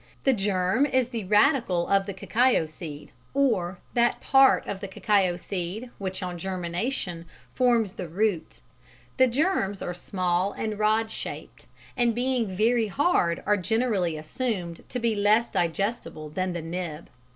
The 0.23 0.33
"germ" 0.33 0.87
is 0.87 1.09
the 1.09 1.25
radicle 1.25 1.87
of 1.87 2.07
the 2.07 2.13
cacao 2.15 2.65
seed, 2.65 3.11
or 3.35 3.77
that 3.93 4.19
part 4.19 4.65
of 4.65 4.79
the 4.81 4.87
cacao 4.87 5.37
seed 5.37 5.91
which 5.99 6.23
on 6.23 6.39
germination 6.39 7.25
forms 7.53 7.93
the 7.93 8.07
root. 8.07 8.61
The 9.17 9.27
germs 9.27 9.79
are 9.79 9.93
small 9.93 10.53
and 10.53 10.79
rod 10.79 11.11
shaped, 11.11 11.67
and 11.95 12.15
being 12.15 12.47
very 12.55 12.87
hard 12.87 13.43
are 13.45 13.57
generally 13.57 14.17
assumed 14.17 14.83
to 14.89 14.97
be 14.97 15.13
less 15.15 15.49
digestible 15.51 16.29
than 16.29 16.53
the 16.53 16.63
nib. 16.63 17.11